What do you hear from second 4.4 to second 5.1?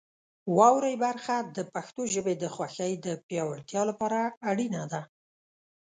اړینه ده.